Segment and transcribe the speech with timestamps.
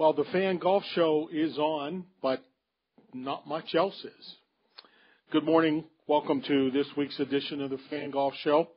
[0.00, 2.42] Well, the Fan Golf Show is on, but
[3.12, 4.34] not much else is.
[5.30, 5.84] Good morning.
[6.06, 8.68] Welcome to this week's edition of the Fan Golf Show.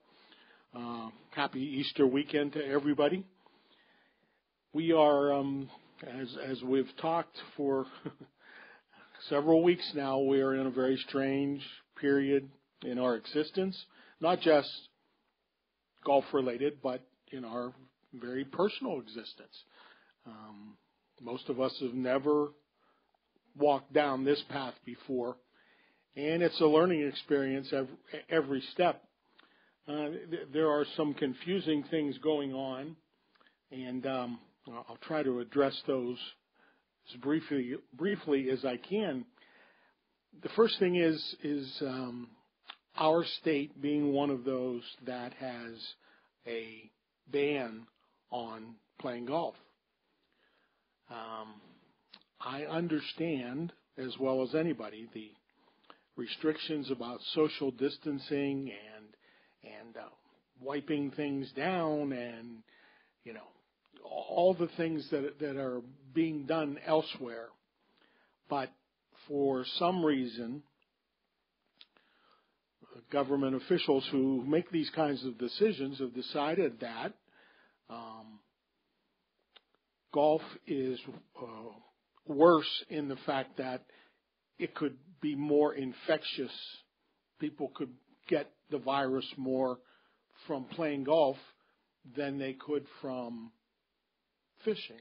[0.75, 3.23] Uh, happy Easter weekend to everybody.
[4.73, 5.69] We are, um,
[6.05, 7.85] as as we've talked for
[9.29, 11.61] several weeks now, we are in a very strange
[12.01, 12.49] period
[12.83, 13.81] in our existence,
[14.19, 14.69] not just
[16.05, 16.99] golf related, but
[17.31, 17.73] in our
[18.13, 19.57] very personal existence.
[20.27, 20.75] Um,
[21.21, 22.49] most of us have never
[23.57, 25.35] walked down this path before,
[26.15, 27.71] and it's a learning experience
[28.29, 29.03] every, step.
[29.87, 30.09] Uh,
[30.53, 32.95] there are some confusing things going on,
[33.71, 36.17] and um, I'll try to address those
[37.09, 39.25] as briefly briefly as I can.
[40.41, 42.29] The first thing is is um,
[42.97, 45.73] our state being one of those that has
[46.47, 46.89] a
[47.31, 47.85] ban
[48.31, 49.55] on playing golf.
[51.09, 51.55] Um,
[52.39, 55.31] I understand as well as anybody the
[56.15, 59.05] restrictions about social distancing and
[59.63, 60.09] and uh,
[60.61, 62.63] wiping things down and
[63.23, 63.47] you know
[64.03, 65.81] all the things that that are
[66.13, 67.47] being done elsewhere.
[68.49, 68.69] But
[69.27, 70.63] for some reason
[73.11, 77.13] government officials who make these kinds of decisions have decided that
[80.13, 80.99] golf is
[81.41, 81.45] uh,
[82.25, 83.83] worse in the fact that
[84.57, 86.51] it could be more infectious.
[87.39, 87.91] People could
[88.29, 89.79] get the virus more
[90.47, 91.37] from playing golf
[92.15, 93.51] than they could from
[94.63, 94.99] fishing.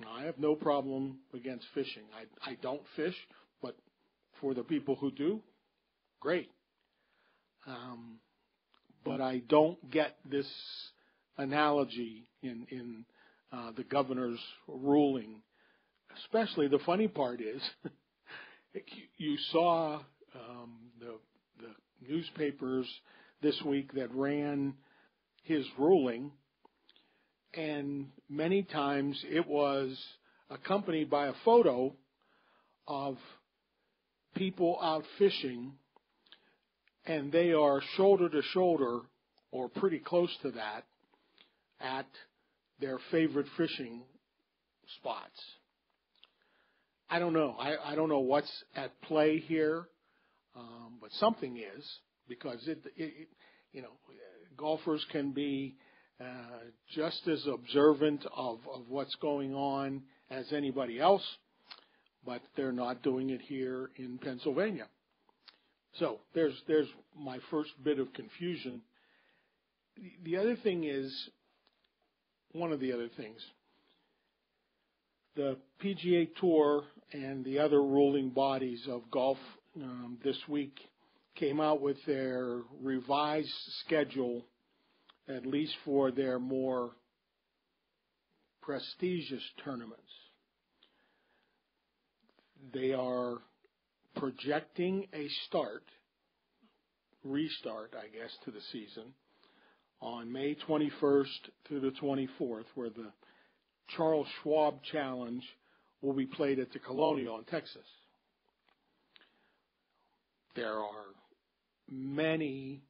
[0.00, 2.04] Now, I have no problem against fishing.
[2.14, 3.16] I, I don't fish,
[3.60, 3.76] but
[4.40, 5.40] for the people who do,
[6.20, 6.50] great.
[7.66, 8.18] Um,
[9.04, 10.48] but I don't get this
[11.36, 13.04] analogy in in
[13.52, 15.42] uh, the governor's ruling.
[16.24, 17.62] Especially the funny part is,
[19.16, 20.00] you saw
[20.34, 21.14] um, the
[21.60, 22.86] the newspapers
[23.42, 24.74] this week that ran
[25.42, 26.32] his ruling,
[27.54, 29.98] and many times it was
[30.50, 31.94] accompanied by a photo
[32.86, 33.16] of
[34.34, 35.72] people out fishing,
[37.06, 39.00] and they are shoulder to shoulder
[39.50, 40.84] or pretty close to that
[41.80, 42.06] at
[42.80, 44.02] their favorite fishing
[44.96, 45.40] spots.
[47.10, 47.56] I don't know.
[47.58, 49.86] I, I don't know what's at play here,
[50.54, 51.84] um, but something is
[52.28, 53.28] because it, it, it,
[53.72, 53.92] you know,
[54.56, 55.76] golfers can be
[56.20, 56.24] uh,
[56.94, 61.24] just as observant of, of what's going on as anybody else,
[62.26, 64.86] but they're not doing it here in Pennsylvania.
[65.98, 66.88] So there's there's
[67.18, 68.82] my first bit of confusion.
[70.24, 71.30] The other thing is
[72.58, 73.40] one of the other things.
[75.36, 76.82] The PGA Tour
[77.12, 79.38] and the other ruling bodies of golf
[79.76, 80.76] um, this week
[81.36, 83.52] came out with their revised
[83.84, 84.44] schedule,
[85.28, 86.90] at least for their more
[88.60, 90.02] prestigious tournaments.
[92.74, 93.38] They are
[94.16, 95.84] projecting a start,
[97.22, 99.14] restart, I guess, to the season
[100.00, 101.24] on May 21st
[101.66, 103.12] through the 24th, where the
[103.96, 105.42] Charles Schwab Challenge
[106.02, 107.86] will be played at the Colonial in Texas.
[110.54, 111.14] There are
[111.90, 112.82] many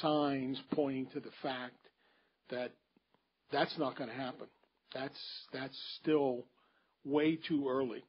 [0.00, 1.76] signs pointing to the fact
[2.50, 2.72] that
[3.50, 4.46] that's not going to happen.
[4.94, 5.18] That's
[5.52, 6.44] that's still
[7.04, 8.04] way too early.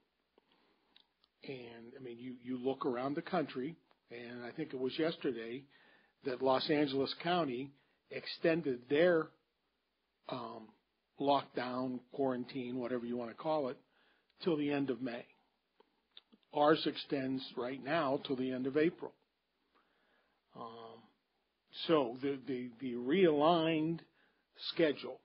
[1.48, 3.76] And I mean, you you look around the country,
[4.12, 5.64] and I think it was yesterday
[6.26, 7.72] that Los Angeles County
[8.12, 9.28] extended their
[10.30, 10.68] um,
[11.20, 13.78] lockdown, quarantine, whatever you want to call it,
[14.44, 15.26] till the end of May.
[16.54, 19.12] Ours extends right now till the end of April.
[20.56, 21.02] Um,
[21.88, 24.00] so the, the, the realigned
[24.70, 25.20] schedule.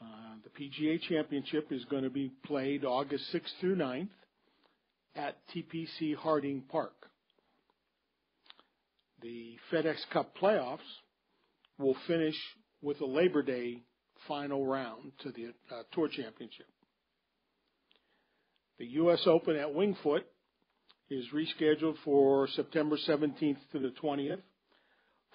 [0.00, 0.04] Uh,
[0.44, 4.08] the PGA Championship is going to be played August 6th through 9th
[5.14, 6.92] at TPC Harding Park
[9.26, 10.78] the FedEx Cup playoffs
[11.78, 12.36] will finish
[12.80, 13.82] with a Labor Day
[14.28, 16.66] final round to the uh, Tour Championship.
[18.78, 19.22] The U.S.
[19.26, 20.22] Open at Wingfoot
[21.10, 24.42] is rescheduled for September 17th to the 20th,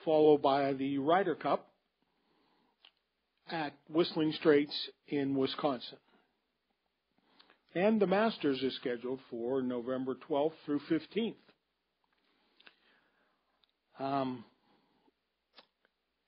[0.05, 1.67] followed by the Ryder Cup
[3.51, 5.97] at Whistling Straits in Wisconsin.
[7.75, 11.35] And the Masters is scheduled for November 12th through 15th.
[14.01, 14.43] Um,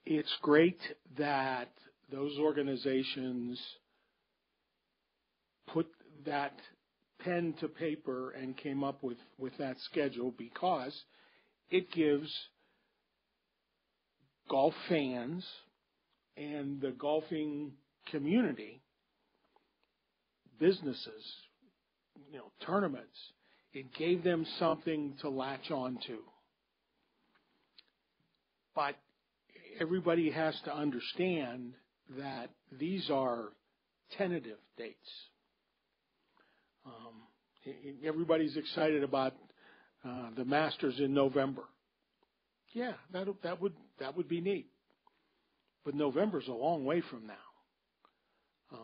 [0.06, 0.80] it's great
[1.18, 1.70] that
[2.12, 3.60] those organizations
[5.74, 5.88] put
[6.28, 6.54] that
[7.24, 10.94] pen to paper and came up with, with that schedule because
[11.72, 12.32] it gives
[14.52, 15.44] golf fans
[16.38, 17.72] and the golfing
[18.12, 18.84] community,
[20.60, 21.24] businesses,
[22.30, 23.18] you know, tournaments,
[23.74, 26.20] it gave them something to latch on to.
[28.76, 28.96] But
[29.80, 31.74] everybody has to understand
[32.18, 33.50] that these are
[34.18, 34.98] tentative dates.
[36.86, 37.24] Um,
[38.06, 39.34] everybody's excited about
[40.06, 41.64] uh, the Masters in November.
[42.74, 44.68] Yeah, that that would that would be neat.
[45.86, 47.34] But November's a long way from now.
[48.72, 48.80] Um,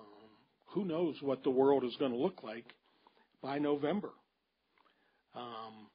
[0.67, 2.65] who knows what the world is going to look like
[3.41, 4.09] by November?
[5.35, 5.87] Um,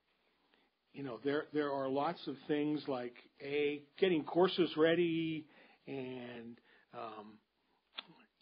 [0.94, 5.44] you know, there there are lots of things like a getting courses ready
[5.88, 6.56] and
[6.94, 7.38] um,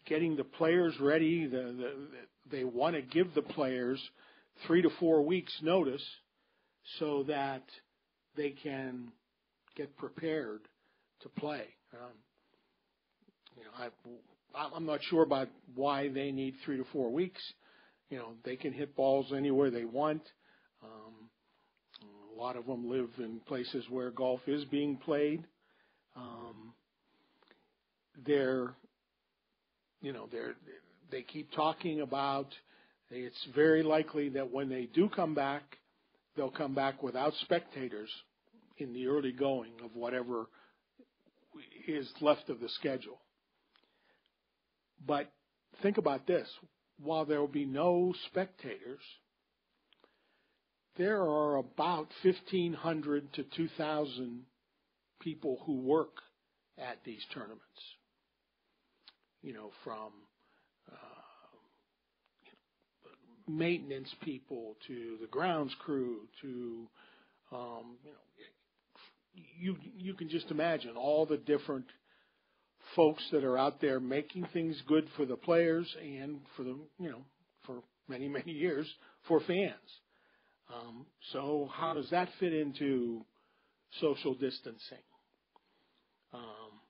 [0.06, 1.46] getting the players ready.
[1.46, 2.08] The, the,
[2.50, 4.00] they want to give the players
[4.66, 6.04] three to four weeks notice
[6.98, 7.62] so that
[8.36, 9.08] they can
[9.74, 10.60] get prepared
[11.22, 11.64] to play.
[11.94, 12.12] Um,
[13.56, 14.20] you know,
[14.54, 17.40] I, I'm not sure about why they need three to four weeks.
[18.10, 20.22] You know, they can hit balls anywhere they want.
[20.82, 21.30] Um,
[22.34, 25.44] a lot of them live in places where golf is being played.
[26.16, 26.72] Um,
[28.26, 28.74] they're,
[30.00, 30.54] you know, they're
[31.10, 32.48] they keep talking about.
[33.10, 35.62] It's very likely that when they do come back,
[36.36, 38.08] they'll come back without spectators
[38.78, 40.46] in the early going of whatever
[41.86, 43.20] is left of the schedule.
[45.06, 45.30] But
[45.82, 46.48] think about this.
[47.02, 49.00] While there will be no spectators,
[50.96, 54.42] there are about 1,500 to 2,000
[55.20, 56.16] people who work
[56.78, 57.62] at these tournaments.
[59.42, 60.12] You know, from
[60.90, 60.94] uh,
[63.48, 66.88] maintenance people to the grounds crew to,
[67.50, 68.18] um, you know,
[69.34, 71.86] you you can just imagine all the different
[72.94, 77.10] folks that are out there making things good for the players and for the you
[77.10, 77.22] know
[77.64, 78.86] for many many years
[79.26, 79.72] for fans.
[80.72, 83.24] Um, so how does that fit into
[84.00, 84.98] social distancing?
[86.32, 86.80] Um,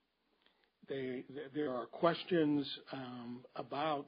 [0.87, 1.23] they,
[1.53, 4.07] there are questions um, about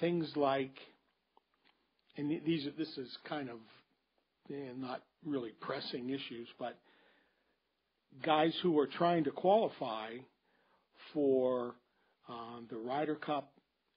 [0.00, 0.74] things like,
[2.16, 3.58] and these this is kind of
[4.50, 6.78] eh, not really pressing issues, but
[8.24, 10.10] guys who are trying to qualify
[11.12, 11.74] for
[12.28, 13.52] um, the Ryder Cup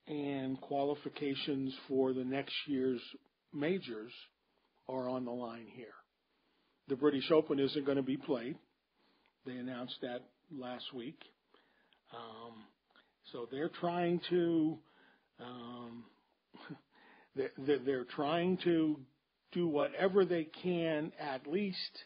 [0.07, 3.01] and qualifications for the next year's
[3.53, 4.11] majors
[4.89, 5.87] are on the line here.
[6.87, 8.57] The British Open isn't going to be played.
[9.45, 11.19] They announced that last week.
[12.13, 12.63] Um,
[13.31, 14.77] so they're trying to
[15.39, 16.03] um,
[17.35, 18.99] they're, they're trying to
[19.51, 22.03] do whatever they can, at least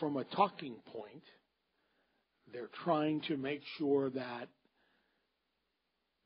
[0.00, 1.22] from a talking point.
[2.52, 4.48] They're trying to make sure that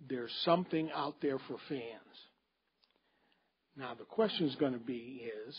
[0.08, 2.29] there's something out there for fans.
[3.76, 5.56] Now, the question is going to be is,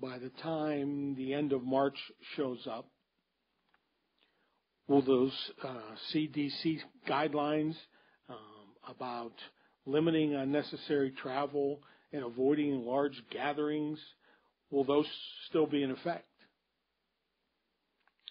[0.00, 1.96] by the time the end of March
[2.36, 2.88] shows up,
[4.86, 5.32] will those
[5.62, 5.80] uh,
[6.12, 7.74] CDC guidelines
[8.28, 8.36] um,
[8.88, 9.32] about
[9.86, 11.80] limiting unnecessary travel
[12.12, 13.98] and avoiding large gatherings,
[14.70, 15.06] will those
[15.48, 16.26] still be in effect?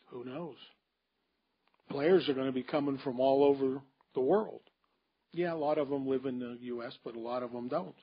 [0.10, 0.56] Who knows?
[1.90, 3.82] Players are going to be coming from all over
[4.14, 4.62] the world.
[5.34, 7.96] Yeah, a lot of them live in the U.S., but a lot of them don't.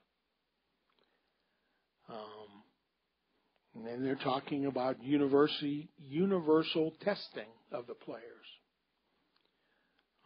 [2.08, 8.22] Um, and they're talking about university, universal testing of the players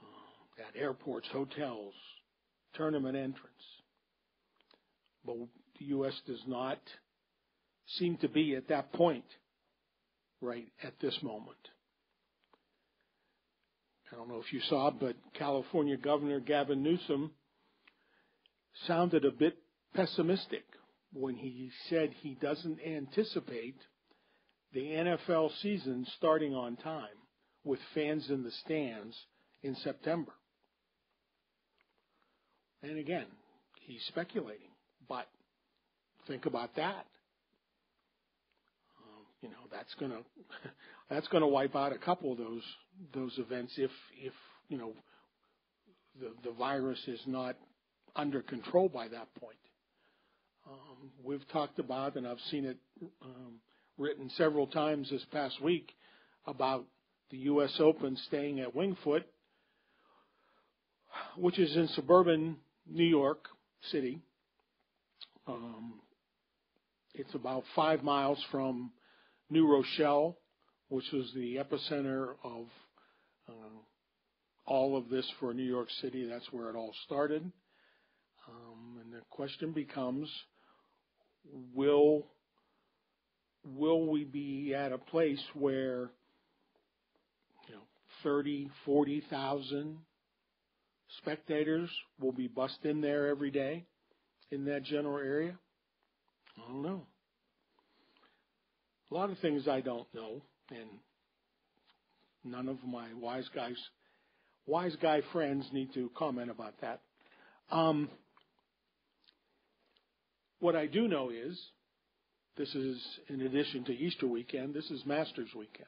[0.02, 1.94] uh, at airports, hotels,
[2.74, 3.42] tournament entrance.
[5.24, 5.36] But
[5.78, 6.14] the U.S.
[6.26, 6.78] does not
[7.98, 9.24] seem to be at that point
[10.40, 11.56] right at this moment.
[14.12, 17.32] I don't know if you saw, but California Governor Gavin Newsom
[18.86, 19.56] sounded a bit
[19.94, 20.64] pessimistic
[21.12, 23.76] when he said he doesn't anticipate
[24.72, 27.06] the NFL season starting on time
[27.64, 29.16] with fans in the stands
[29.62, 30.32] in September.
[32.82, 33.26] And again,
[33.86, 34.68] he's speculating,
[35.08, 35.26] but
[36.26, 37.06] think about that.
[39.00, 40.20] Um, you know, that's gonna
[41.10, 42.62] that's gonna wipe out a couple of those
[43.14, 43.90] those events if
[44.22, 44.32] if
[44.68, 44.92] you know
[46.20, 47.56] the the virus is not
[48.14, 49.58] under control by that point.
[50.68, 52.76] Um, we've talked about, and I've seen it
[53.22, 53.60] um,
[53.96, 55.92] written several times this past week
[56.46, 56.84] about
[57.30, 57.74] the U.S.
[57.80, 59.24] Open staying at Wingfoot,
[61.36, 62.56] which is in suburban
[62.86, 63.46] New York
[63.90, 64.20] City.
[65.46, 66.00] Um,
[67.14, 68.92] it's about five miles from
[69.48, 70.36] New Rochelle,
[70.88, 72.66] which was the epicenter of
[73.48, 73.78] uh,
[74.66, 76.28] all of this for New York City.
[76.28, 77.50] That's where it all started.
[78.48, 80.30] Um, and the question becomes,
[81.74, 82.26] will
[83.76, 86.10] will we be at a place where
[87.68, 87.82] you know
[88.22, 89.98] 30, 40,000
[91.18, 91.90] spectators
[92.20, 93.84] will be bussed in there every day
[94.50, 95.58] in that general area?
[96.56, 97.06] I don't know.
[99.10, 100.88] A lot of things I don't know, and
[102.44, 103.76] none of my wise guys,
[104.66, 107.00] wise guy friends need to comment about that.
[107.70, 108.10] Um,
[110.60, 111.58] what I do know is
[112.56, 115.86] this is, in addition to Easter weekend, this is Masters weekend.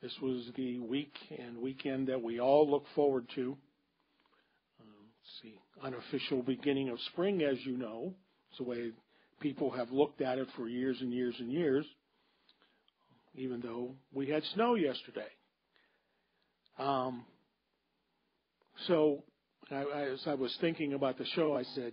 [0.00, 3.56] This was the week and weekend that we all look forward to.
[4.80, 4.84] Uh,
[5.42, 8.14] see, unofficial beginning of spring, as you know.
[8.50, 8.90] It's the way
[9.40, 11.86] people have looked at it for years and years and years,
[13.34, 15.28] even though we had snow yesterday.
[16.78, 17.24] Um,
[18.86, 19.22] so,
[19.70, 21.92] I, I, as I was thinking about the show, I said,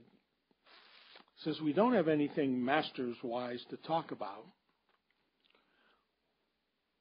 [1.44, 4.46] since we don't have anything masters wise to talk about,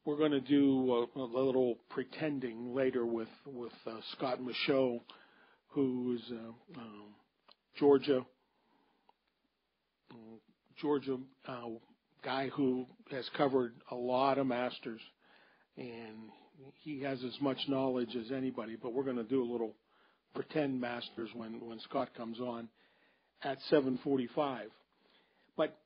[0.04, 5.00] we're going to do a, a little pretending later with with uh, Scott Michaux,
[5.68, 7.14] who's uh, um,
[7.78, 8.24] Georgia
[10.80, 11.60] Georgia uh,
[12.24, 15.00] guy who has covered a lot of masters,
[15.76, 16.30] and
[16.78, 18.76] he has as much knowledge as anybody.
[18.80, 19.74] But we're going to do a little
[20.34, 22.68] pretend masters when when Scott comes on
[23.42, 24.70] at 7:45.
[25.56, 25.76] But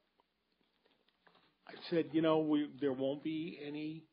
[1.67, 4.05] I said, you know, we there won't be any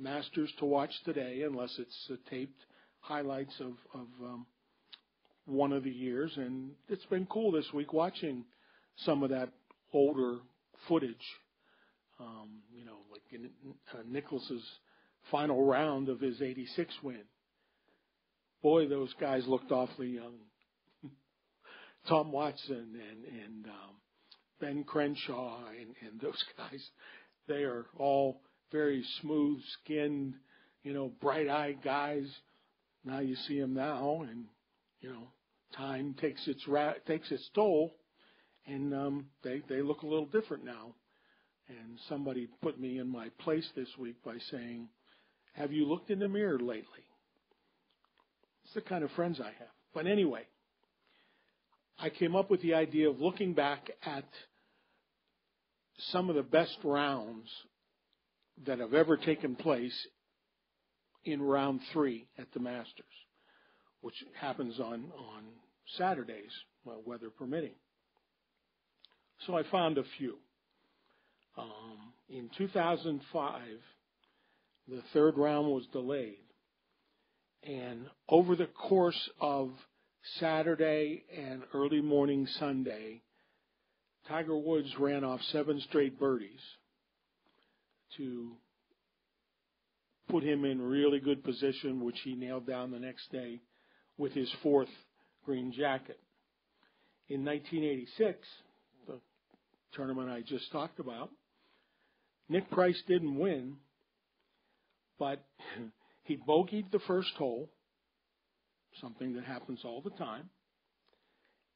[0.00, 2.60] Masters to watch today unless it's uh, taped
[3.00, 4.46] highlights of of um,
[5.46, 8.44] one of the years, and it's been cool this week watching
[8.98, 9.48] some of that
[9.92, 10.38] older
[10.86, 11.16] footage.
[12.20, 13.50] Um, you know, like in
[13.92, 14.58] uh,
[15.30, 17.24] final round of his '86 win.
[18.62, 20.34] Boy, those guys looked awfully young.
[22.08, 23.96] Tom Watson and and um,
[24.60, 26.82] Ben Crenshaw and, and those guys,
[27.46, 28.40] they are all
[28.72, 30.34] very smooth skinned,
[30.82, 32.26] you know, bright eyed guys.
[33.04, 34.46] Now you see them now, and
[35.00, 35.28] you know,
[35.76, 37.94] time takes its ra- takes its toll,
[38.66, 40.94] and um, they they look a little different now.
[41.68, 44.88] And somebody put me in my place this week by saying,
[45.52, 47.04] "Have you looked in the mirror lately?"
[48.64, 49.74] It's the kind of friends I have.
[49.94, 50.42] But anyway,
[52.00, 54.24] I came up with the idea of looking back at
[56.12, 57.48] some of the best rounds
[58.66, 60.06] that have ever taken place
[61.24, 63.04] in round three at the Masters,
[64.00, 65.44] which happens on, on
[65.96, 66.52] Saturdays,
[66.84, 67.74] well, weather permitting.
[69.46, 70.36] So I found a few.
[71.56, 73.60] Um, in 2005,
[74.86, 76.36] the third round was delayed.
[77.64, 79.70] And over the course of
[80.38, 83.22] Saturday and early morning Sunday,
[84.26, 86.60] Tiger Woods ran off seven straight birdies
[88.16, 88.52] to
[90.28, 93.60] put him in really good position, which he nailed down the next day
[94.16, 94.88] with his fourth
[95.44, 96.20] green jacket.
[97.28, 98.38] In 1986,
[99.06, 99.20] the
[99.92, 101.30] tournament I just talked about,
[102.48, 103.76] Nick Price didn't win,
[105.18, 105.44] but
[106.24, 107.70] he bogeyed the first hole
[109.00, 110.50] something that happens all the time,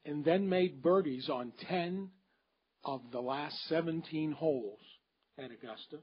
[0.04, 2.11] and then made birdies on 10
[2.85, 4.81] of the last 17 holes
[5.38, 5.99] at Augusta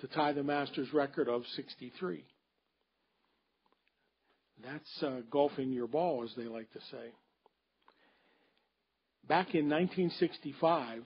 [0.00, 2.24] to tie the Masters record of 63.
[4.64, 7.10] That's uh, golfing your ball, as they like to say.
[9.28, 11.02] Back in 1965,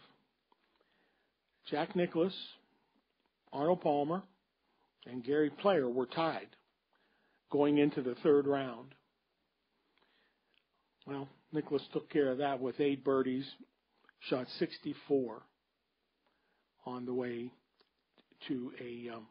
[1.71, 2.37] Jack Nicklaus,
[3.53, 4.23] Arnold Palmer,
[5.07, 6.49] and Gary Player were tied
[7.51, 8.95] going into the third round.
[11.07, 13.47] Well, Nicklaus took care of that with eight birdies,
[14.29, 15.43] shot 64
[16.85, 17.53] on the way
[18.49, 19.27] to a um,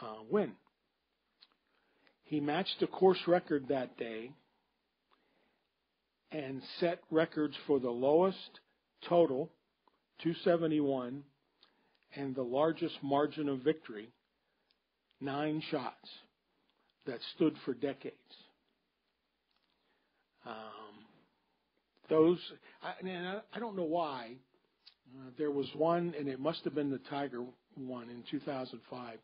[0.00, 0.52] uh, win.
[2.24, 4.30] He matched the course record that day
[6.30, 8.60] and set records for the lowest
[9.08, 9.50] total,
[10.22, 11.22] 271,
[12.14, 14.10] and the largest margin of victory,
[15.20, 16.08] nine shots,
[17.08, 18.14] that stood for decades.
[20.46, 20.54] Um,
[22.08, 22.38] those,
[22.82, 24.36] I, and I don't know why.
[25.16, 27.42] Uh, there was one, and it must have been the Tiger
[27.76, 29.18] one in 2005.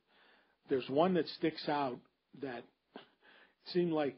[0.71, 1.99] There's one that sticks out
[2.41, 2.65] that
[3.73, 4.17] seemed like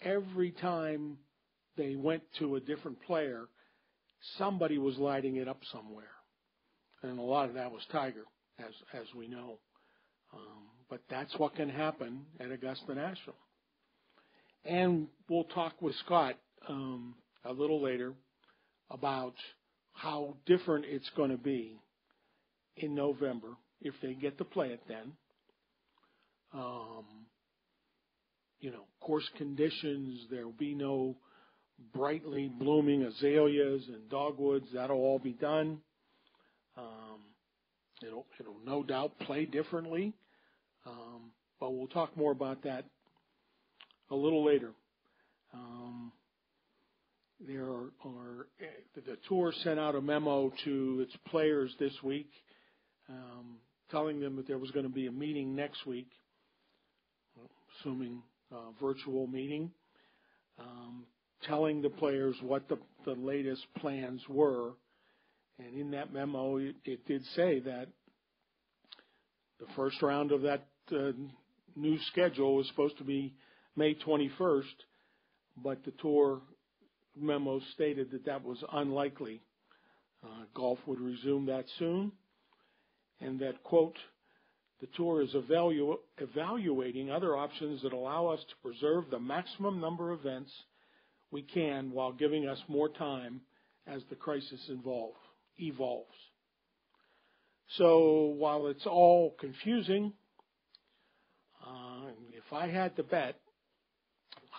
[0.00, 1.18] every time
[1.76, 3.48] they went to a different player,
[4.38, 6.12] somebody was lighting it up somewhere,
[7.02, 8.24] and a lot of that was Tiger,
[8.60, 9.58] as as we know.
[10.32, 13.36] Um, but that's what can happen at Augusta National.
[14.64, 16.34] And we'll talk with Scott
[16.68, 18.12] um, a little later
[18.90, 19.34] about
[19.94, 21.78] how different it's going to be
[22.76, 23.48] in November
[23.80, 25.12] if they get to play it then.
[26.52, 27.04] Um,
[28.58, 31.16] you know, course conditions, there will be no
[31.94, 34.66] brightly blooming azaleas and dogwoods.
[34.74, 35.78] That'll all be done.
[36.76, 37.20] Um,
[38.06, 40.14] it'll, it'll no doubt play differently.
[40.86, 42.84] Um, but we'll talk more about that
[44.10, 44.70] a little later.
[45.52, 46.12] Um,
[47.46, 48.46] there are, are
[48.94, 52.30] the tour sent out a memo to its players this week,
[53.08, 53.56] um,
[53.90, 56.10] telling them that there was going to be a meeting next week,
[57.78, 58.22] assuming
[58.52, 59.70] a virtual meeting,
[60.58, 61.04] um,
[61.42, 64.72] telling the players what the, the latest plans were.
[65.58, 67.88] And in that memo, it, it did say that
[69.60, 71.12] the first round of that uh,
[71.76, 73.34] new schedule was supposed to be
[73.76, 74.64] May 21st,
[75.62, 76.40] but the tour
[77.16, 79.42] memo stated that that was unlikely.
[80.24, 82.12] Uh, golf would resume that soon,
[83.20, 83.96] and that, quote,
[84.80, 90.10] the tour is evalu- evaluating other options that allow us to preserve the maximum number
[90.10, 90.50] of events
[91.30, 93.40] we can while giving us more time
[93.86, 95.14] as the crisis involve,
[95.58, 96.08] evolves.
[97.76, 100.12] So while it's all confusing,
[101.64, 103.36] uh, if I had to bet,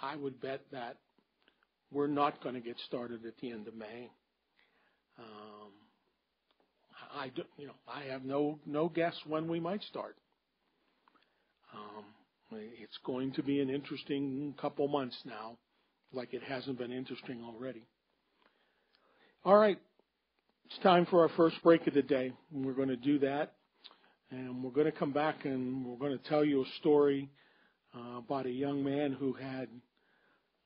[0.01, 0.97] I would bet that
[1.91, 4.09] we're not going to get started at the end of May.
[5.19, 5.71] Um,
[7.13, 10.15] I do, you know I have no no guess when we might start.
[11.73, 12.05] Um,
[12.51, 15.57] it's going to be an interesting couple months now,
[16.13, 17.83] like it hasn't been interesting already.
[19.43, 19.79] All right,
[20.73, 22.31] it's time for our first break of the day.
[22.49, 23.55] We're going to do that,
[24.29, 27.29] and we're going to come back and we're going to tell you a story
[27.93, 29.67] uh, about a young man who had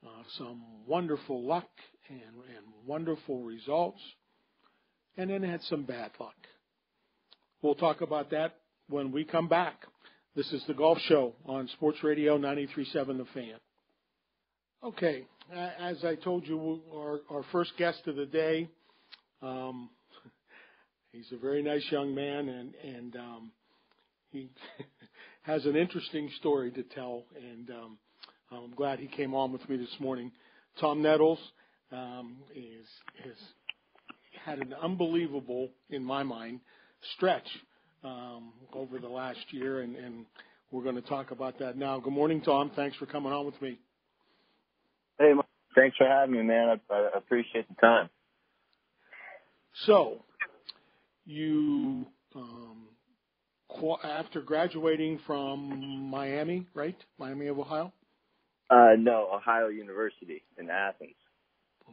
[0.05, 1.67] uh, some wonderful luck
[2.09, 3.99] and, and wonderful results,
[5.17, 6.35] and then had some bad luck.
[7.63, 8.57] We'll talk about that
[8.89, 9.85] when we come back.
[10.35, 13.55] This is the Golf Show on Sports Radio 93.7 The Fan.
[14.83, 15.25] Okay,
[15.79, 18.69] as I told you, our, our first guest of the day,
[19.45, 19.89] um,
[21.11, 23.51] he's a very nice young man, and and um,
[24.31, 24.49] he
[25.43, 27.23] has an interesting story to tell.
[27.35, 27.97] And um,
[28.51, 30.31] I'm glad he came on with me this morning.
[30.79, 31.39] Tom Nettles
[31.91, 32.85] um, is
[33.23, 33.35] has
[34.45, 36.59] had an unbelievable, in my mind,
[37.15, 37.47] stretch
[38.03, 40.25] um, over the last year, and, and
[40.71, 41.99] we're going to talk about that now.
[41.99, 42.71] Good morning, Tom.
[42.75, 43.79] Thanks for coming on with me.
[45.17, 45.31] Hey,
[45.75, 46.79] thanks for having me, man.
[46.89, 48.09] I, I appreciate the time.
[49.83, 50.23] So,
[51.25, 52.87] you um,
[54.03, 56.95] after graduating from Miami, right?
[57.17, 57.91] Miami of Ohio.
[58.69, 61.15] Uh, no, Ohio University in Athens.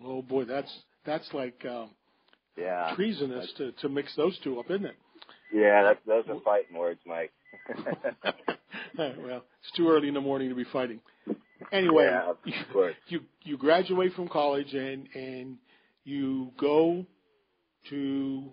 [0.05, 0.73] Oh boy, that's
[1.05, 1.91] that's like um,
[2.57, 4.97] yeah treasonous to to mix those two up, isn't it?
[5.53, 7.33] Yeah, that's those are fighting words, Mike.
[8.97, 11.01] well, it's too early in the morning to be fighting.
[11.71, 12.55] Anyway, yeah, you,
[13.09, 15.59] you you graduate from college and and
[16.05, 17.05] you go
[17.91, 18.51] to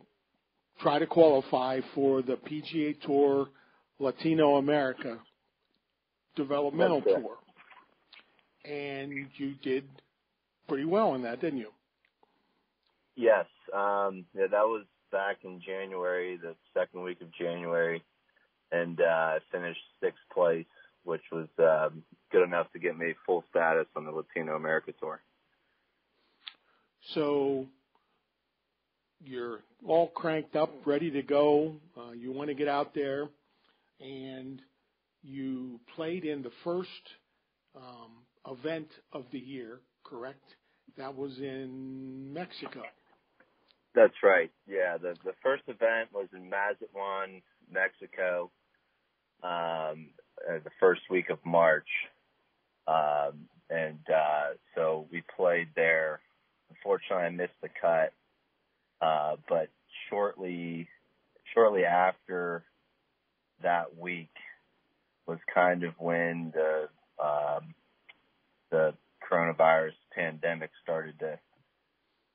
[0.79, 3.49] try to qualify for the PGA Tour
[3.99, 5.19] Latino America
[6.35, 7.37] Developmental Tour
[8.69, 9.85] and you did
[10.67, 11.71] pretty well in that, didn't you?
[13.15, 13.45] Yes.
[13.73, 18.03] Um, yeah, that was back in January, the second week of January,
[18.71, 20.65] and uh, I finished sixth place,
[21.03, 25.19] which was um, good enough to get me full status on the Latino America Tour.
[27.13, 27.65] So
[29.23, 31.75] you're all cranked up, ready to go.
[31.97, 33.27] Uh, you want to get out there,
[33.99, 34.61] and
[35.21, 36.89] you played in the first
[37.75, 38.11] um,
[38.49, 40.43] event of the year, correct?
[40.97, 42.81] That was in Mexico.
[43.95, 44.51] That's right.
[44.67, 48.51] Yeah, the the first event was in Mazatlan, Mexico,
[49.43, 50.09] um,
[50.47, 51.87] uh, the first week of March,
[52.87, 56.19] um, and uh, so we played there.
[56.69, 58.13] Unfortunately, I missed the cut,
[59.01, 59.69] uh, but
[60.09, 60.87] shortly
[61.53, 62.63] shortly after
[63.63, 64.31] that week
[65.27, 66.89] was kind of when the
[67.23, 67.73] um,
[68.71, 68.93] the
[69.29, 71.39] coronavirus pandemic started to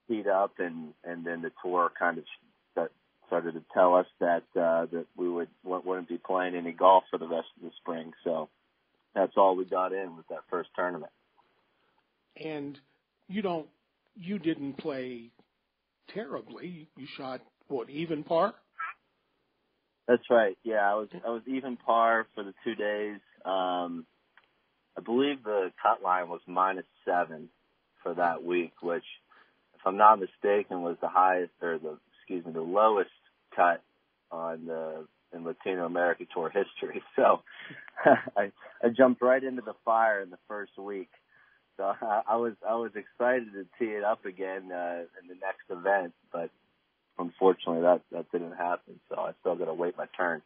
[0.08, 2.24] heat up and and then the tour kind of
[3.26, 7.18] started to tell us that uh that we would wouldn't be playing any golf for
[7.18, 8.12] the rest of the spring.
[8.22, 8.48] So
[9.14, 11.12] that's all we got in with that first tournament.
[12.36, 12.78] And
[13.28, 13.66] you don't,
[14.16, 15.30] you didn't play
[16.12, 16.88] terribly.
[16.96, 18.54] You shot what even par.
[20.06, 20.56] That's right.
[20.62, 23.20] Yeah, I was I was even par for the two days.
[23.44, 24.06] Um,
[24.96, 27.48] I believe the cut line was minus seven
[28.02, 29.04] for that week, which,
[29.74, 33.10] if I'm not mistaken, was the highest or the excuse me the lowest
[33.56, 33.82] cut
[34.30, 37.02] on the in Latino America Tour history.
[37.16, 37.42] So
[38.36, 41.08] I I jumped right into the fire in the first week.
[41.76, 45.34] So I, I was I was excited to tee it up again uh, in the
[45.34, 46.50] next event, but
[47.18, 49.00] unfortunately that that didn't happen.
[49.08, 50.42] So I still got to wait my turn.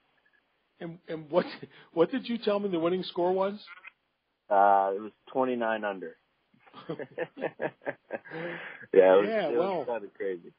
[0.81, 1.47] And and what
[1.93, 3.55] what did you tell me the winning score was?
[4.51, 6.17] Uh, it was 29 under.
[6.89, 6.97] yeah,
[8.93, 10.53] it was, yeah, it well, kind of crazy.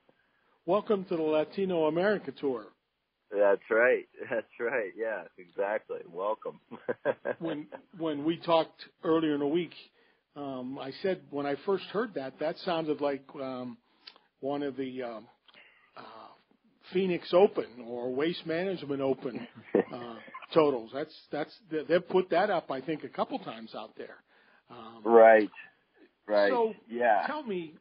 [0.67, 2.65] Welcome to the Latino America Tour.
[3.31, 4.07] That's right.
[4.29, 4.91] That's right.
[4.95, 5.99] Yeah, exactly.
[6.11, 6.59] Welcome.
[7.39, 9.73] when when we talked earlier in the week,
[10.39, 13.77] um, I said when I first heard that, that sounded like um,
[14.39, 15.27] one of the um,
[15.97, 16.01] uh,
[16.93, 20.15] Phoenix Open or Waste Management Open uh,
[20.53, 20.91] totals.
[20.93, 24.15] That's that's they've put that up, I think, a couple times out there.
[24.69, 25.49] Um, right.
[26.25, 26.51] Right.
[26.51, 27.23] So yeah.
[27.27, 27.73] tell me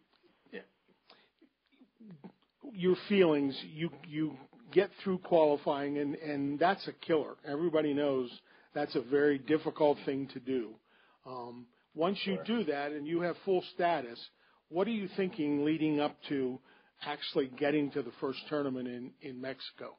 [2.73, 3.57] your feelings.
[3.73, 4.37] You you
[4.73, 7.37] get through qualifying, and and that's a killer.
[7.47, 8.31] Everybody knows
[8.75, 10.71] that's a very difficult thing to do.
[11.25, 11.67] Um,
[11.99, 14.19] once you do that and you have full status,
[14.69, 16.61] what are you thinking leading up to
[17.05, 19.97] actually getting to the first tournament in in Mexico?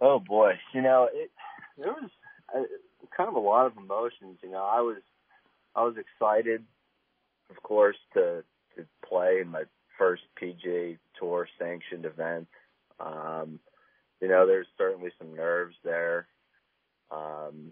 [0.00, 1.30] Oh boy, you know it.
[1.78, 2.10] There was
[2.54, 2.62] uh,
[3.16, 4.38] kind of a lot of emotions.
[4.42, 5.00] You know, I was
[5.76, 6.64] I was excited,
[7.48, 8.42] of course, to
[8.76, 9.62] to play in my
[9.96, 12.48] first PGA Tour sanctioned event.
[12.98, 13.60] Um,
[14.20, 16.26] you know, there's certainly some nerves there,
[17.12, 17.70] um,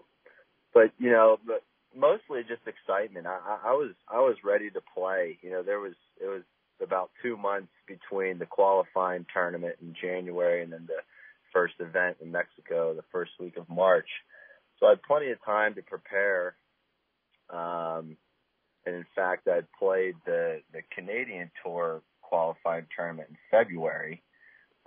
[0.72, 1.64] but you know, but
[1.96, 3.26] mostly just excitement.
[3.26, 5.38] I, I, I was I was ready to play.
[5.42, 6.42] You know, there was it was
[6.82, 11.02] about two months between the qualifying tournament in January and then the
[11.52, 14.08] first event in Mexico the first week of March.
[14.78, 16.56] So I had plenty of time to prepare.
[17.50, 18.16] Um,
[18.84, 24.22] and in fact, I'd played the, the Canadian Tour qualifying tournament in February.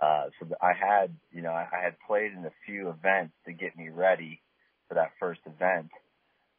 [0.00, 3.52] Uh, so I had, you know, I, I had played in a few events to
[3.52, 4.42] get me ready
[4.88, 5.90] for that first event.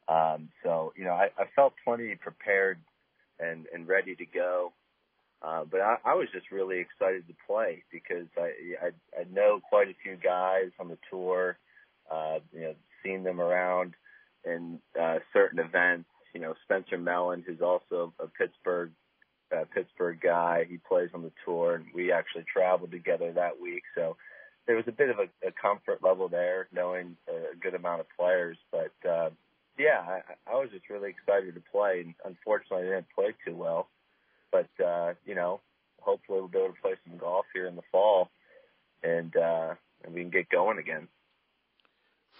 [0.08, 2.78] Um, so, you know, I, I felt plenty prepared
[3.38, 4.72] and, and ready to go.
[5.40, 8.50] Uh, but I, I was just really excited to play because I,
[8.82, 11.56] I I know quite a few guys on the tour,
[12.10, 13.94] uh, you know, seen them around
[14.44, 16.08] in uh, certain events.
[16.34, 18.90] You know, Spencer Mellon, who's also a Pittsburgh
[19.56, 23.82] uh, Pittsburgh guy, he plays on the tour, and we actually traveled together that week.
[23.94, 24.16] So
[24.66, 28.06] there was a bit of a, a comfort level there, knowing a good amount of
[28.18, 28.58] players.
[28.70, 29.30] But uh,
[29.78, 33.56] yeah, I, I was just really excited to play, and unfortunately, I didn't play too
[33.56, 33.88] well
[34.50, 35.60] but uh, you know,
[36.00, 38.30] hopefully we'll be able to play some golf here in the fall,
[39.02, 41.08] and uh, and we can get going again.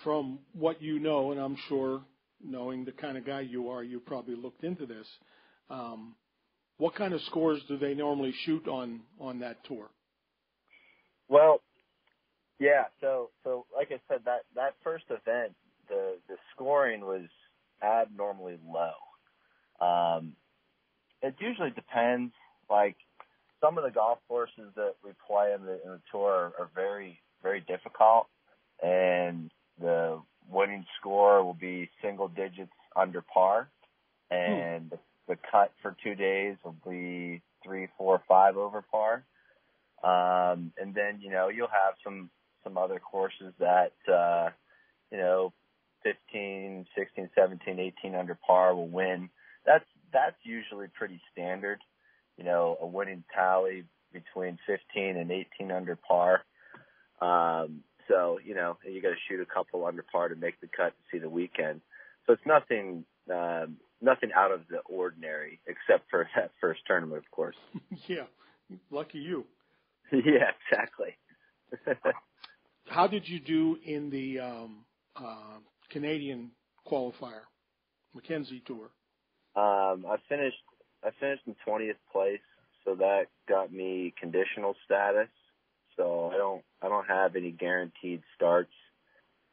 [0.05, 2.03] From what you know, and I'm sure
[2.43, 5.07] knowing the kind of guy you are, you probably looked into this.
[5.71, 6.15] Um,
[6.79, 9.89] what kind of scores do they normally shoot on on that tour?
[11.29, 11.61] Well,
[12.59, 12.85] yeah.
[13.01, 15.55] So so like I said, that that first event,
[15.89, 17.29] the the scoring was
[17.83, 19.87] abnormally low.
[19.87, 20.35] Um,
[21.23, 22.33] it usually depends.
[22.71, 22.97] Like
[23.61, 26.71] some of the golf courses that we play in the, in the tour are, are
[26.75, 28.27] very very difficult,
[28.83, 30.21] and the
[30.51, 33.69] winning score will be single digits under par,
[34.31, 34.99] and the,
[35.29, 39.25] the cut for two days will be three, four, five over par.
[40.03, 42.31] Um, and then you know you'll have some
[42.65, 44.51] some other courses that uh,
[45.11, 45.53] you know
[46.05, 49.29] 15, 16, 17, 18 under par will win.
[49.67, 51.79] That's that's usually pretty standard.
[52.37, 56.43] You know, a winning tally between 15 and 18 under par.
[57.21, 60.69] Um, so, you know, you got to shoot a couple under par to make the
[60.69, 61.81] cut to see the weekend.
[62.27, 67.31] So it's nothing, um, nothing out of the ordinary except for that first tournament, of
[67.31, 67.57] course.
[68.07, 68.25] yeah,
[68.91, 69.45] lucky you.
[70.13, 71.17] yeah, exactly.
[72.87, 74.85] How did you do in the um,
[75.17, 75.59] uh,
[75.91, 76.51] Canadian
[76.89, 77.43] qualifier,
[78.15, 78.91] Mackenzie Tour?
[79.57, 80.57] Um, I finished
[81.05, 82.41] I finished in twentieth place,
[82.85, 85.29] so that got me conditional status.
[85.97, 88.73] So I don't I don't have any guaranteed starts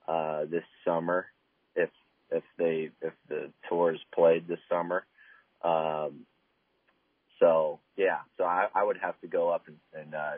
[0.07, 1.25] uh, this summer
[1.75, 1.89] if
[2.31, 5.05] if they if the tour is played this summer.
[5.63, 6.25] Um,
[7.39, 10.35] so yeah, so I, I would have to go up and, and uh,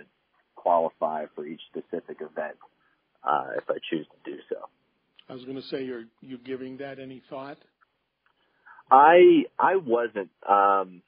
[0.56, 2.58] qualify for each specific event
[3.24, 4.70] uh, if I choose to do so.
[5.30, 7.58] I was going to say, are you giving that any thought?
[8.90, 11.02] I I wasn't, um,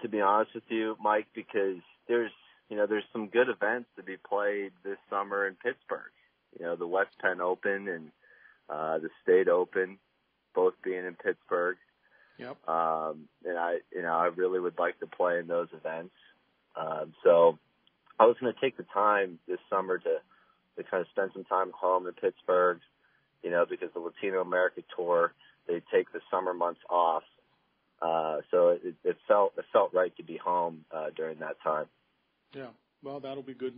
[0.00, 2.30] to be honest with you, Mike, because there's
[2.68, 6.12] you know there's some good events to be played this summer in Pittsburgh.
[6.58, 8.10] You know the West Penn Open and
[8.70, 9.98] uh, the State Open,
[10.54, 11.76] both being in Pittsburgh.
[12.38, 12.66] Yep.
[12.66, 16.14] Um, and I you know I really would like to play in those events.
[16.74, 17.58] Um, so
[18.18, 20.16] I was going to take the time this summer to
[20.78, 22.78] to kind of spend some time home in Pittsburgh.
[23.42, 25.32] You know because the Latino America tour
[25.66, 27.22] they take the summer months off.
[28.00, 31.86] Uh, so it, it felt it felt right to be home uh, during that time.
[32.54, 32.68] Yeah,
[33.02, 33.74] well, that'll be good.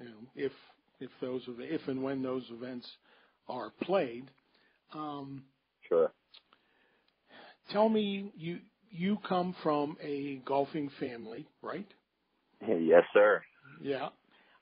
[0.00, 0.52] You know, if
[1.00, 2.86] if those if and when those events
[3.48, 4.30] are played.
[4.94, 5.44] Um,
[5.88, 6.12] sure.
[7.72, 8.58] Tell me, you
[8.90, 11.86] you come from a golfing family, right?
[12.66, 13.42] Yes, sir.
[13.82, 14.08] Yeah.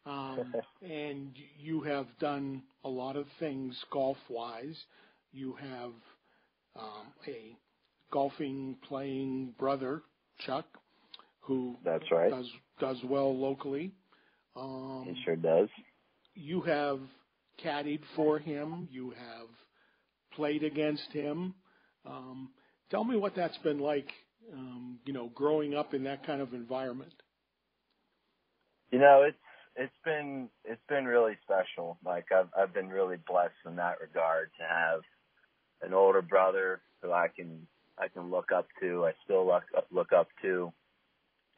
[0.05, 4.77] Um, and you have done a lot of things golf wise.
[5.33, 5.93] You have
[6.77, 7.57] um, a
[8.13, 10.03] golfing playing brother,
[10.47, 10.67] Chuck,
[11.41, 12.49] who that's right does
[12.81, 13.93] does well locally.
[14.57, 15.69] Um, he sure does.
[16.35, 17.01] You have
[17.65, 18.89] caddied for him.
[18.91, 19.49] You have
[20.35, 21.55] played against him.
[22.07, 22.51] Um,
[22.91, 24.09] tell me what that's been like.
[24.53, 27.15] Um, you know, growing up in that kind of environment.
[28.91, 29.37] You know, it's
[29.77, 31.99] it's been it's been really special.
[32.05, 35.01] Like I've I've been really blessed in that regard to have
[35.83, 37.67] an older brother who I can
[37.99, 39.05] I can look up to.
[39.07, 40.73] I still look up, look up to.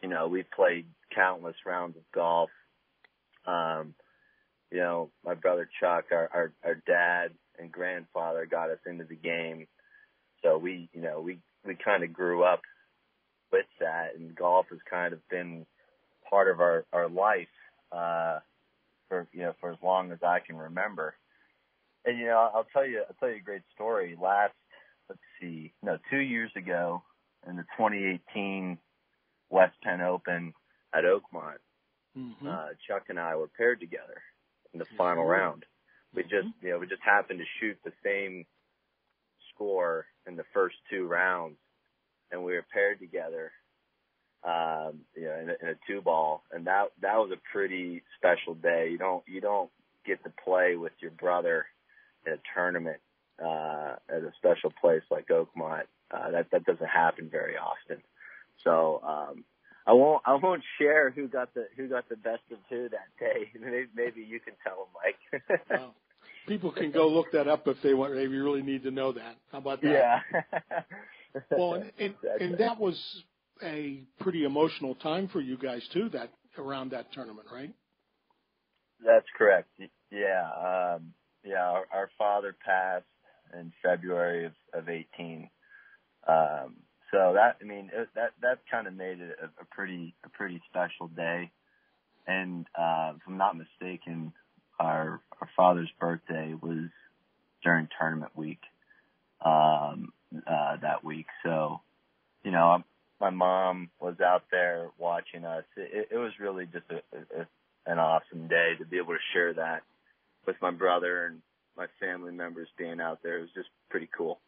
[0.02, 2.50] You know, we've played countless rounds of golf.
[3.46, 3.94] Um,
[4.70, 9.14] you know, my brother Chuck, our, our our dad and grandfather got us into the
[9.14, 9.66] game.
[10.42, 12.62] So we, you know, we we kind of grew up
[13.52, 15.66] with that, and golf has kind of been
[16.28, 17.48] part of our our life
[17.92, 18.38] uh,
[19.08, 21.14] for you know for as long as I can remember.
[22.04, 24.16] And you know, I'll tell you, I'll tell you a great story.
[24.20, 24.54] Last,
[25.08, 27.02] let's see, no, two years ago,
[27.48, 28.78] in the 2018
[29.50, 30.54] West Penn Open
[30.94, 31.58] at Oakmont,
[32.16, 32.46] mm-hmm.
[32.46, 34.22] uh, Chuck and I were paired together
[34.72, 34.96] in the mm-hmm.
[34.96, 35.64] final round.
[36.14, 36.66] We just, mm-hmm.
[36.66, 38.46] you know, we just happened to shoot the same
[39.54, 41.56] score in the first two rounds,
[42.30, 43.52] and we were paired together,
[44.46, 48.02] um, you know, in a, in a two ball, and that that was a pretty
[48.16, 48.88] special day.
[48.92, 49.70] You don't you don't
[50.06, 51.66] get to play with your brother
[52.26, 52.98] in a tournament
[53.42, 55.84] uh, at a special place like Oakmont.
[56.10, 58.00] Uh, that that doesn't happen very often.
[58.62, 59.44] So um,
[59.84, 63.08] I won't I won't share who got the who got the best of two that
[63.18, 63.50] day.
[63.60, 65.60] Maybe, maybe you can tell them, Mike.
[65.70, 65.94] well,
[66.46, 68.14] people can go look that up if they want.
[68.14, 69.36] They really need to know that.
[69.50, 69.90] How about that?
[69.90, 70.80] Yeah.
[71.50, 72.96] well, and, and, and that was
[73.62, 76.08] a pretty emotional time for you guys too.
[76.10, 77.74] That around that tournament, right?
[79.04, 79.68] That's correct.
[80.10, 80.96] Yeah.
[80.96, 81.12] Um,
[81.44, 83.04] yeah, our, our father passed
[83.58, 85.48] in February of, of 18.
[86.26, 86.76] Um,
[87.12, 90.28] so that, I mean, it, that, that kind of made it a, a pretty, a
[90.28, 91.50] pretty special day.
[92.26, 94.32] And, uh, if I'm not mistaken,
[94.80, 96.88] our, our father's birthday was
[97.62, 98.60] during tournament week,
[99.44, 100.12] um,
[100.46, 101.26] uh, that week.
[101.44, 101.80] So,
[102.42, 102.82] you know,
[103.20, 105.64] my mom was out there watching us.
[105.76, 107.46] It, it was really just a, a,
[107.86, 109.82] an awesome day to be able to share that
[110.46, 111.40] with my brother and
[111.76, 113.38] my family members being out there.
[113.38, 114.40] It was just pretty cool.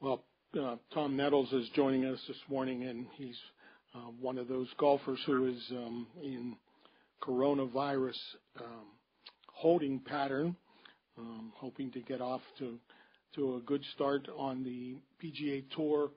[0.00, 0.24] Well,
[0.58, 3.36] uh, Tom Nettles is joining us this morning, and he's
[3.94, 6.56] uh, one of those golfers who is um, in
[7.22, 8.18] coronavirus
[8.58, 8.86] um,
[9.52, 10.56] holding pattern,
[11.18, 12.78] um, hoping to get off to
[13.36, 16.10] to a good start on the PGA Tour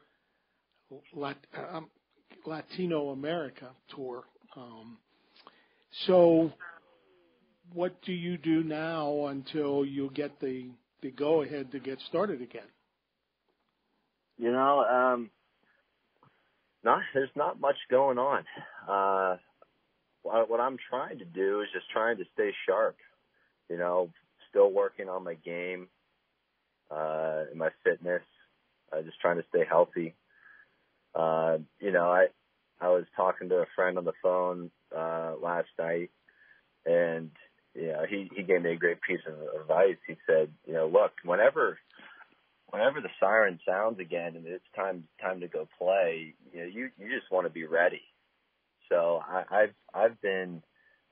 [2.45, 4.23] Latino America Tour.
[4.55, 4.97] Um,
[6.05, 6.51] so
[7.73, 10.69] what do you do now until you get the
[11.01, 12.67] the go ahead to get started again?
[14.37, 15.29] You know, um,
[16.83, 18.43] not there's not much going on.
[18.87, 19.37] Uh,
[20.23, 22.95] what, I'm trying to do is just trying to stay sharp.
[23.69, 24.09] You know,
[24.49, 25.87] still working on my game,
[26.89, 28.23] uh, my fitness.
[28.91, 30.15] Uh, just trying to stay healthy.
[31.15, 32.27] Uh, you know, I
[32.81, 36.11] I was talking to a friend on the phone uh, last night,
[36.85, 37.31] and
[37.75, 39.97] you know, he he gave me a great piece of advice.
[40.07, 41.77] He said, you know, look, whenever
[42.69, 46.89] whenever the siren sounds again and it's time time to go play, you know, you
[46.97, 48.01] you just want to be ready.
[48.89, 50.63] So I, I've I've been